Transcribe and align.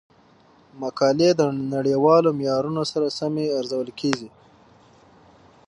مقالې 0.81 1.29
د 1.35 1.41
نړیوالو 1.73 2.29
معیارونو 2.39 2.81
سره 2.91 3.07
سمې 3.19 3.45
ارزول 3.59 3.89
کیږي. 3.99 4.29